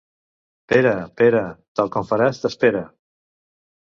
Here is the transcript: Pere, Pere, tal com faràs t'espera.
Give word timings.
Pere, 0.71 0.93
Pere, 1.19 1.41
tal 1.79 1.91
com 1.97 2.07
faràs 2.13 2.41
t'espera. 2.45 2.81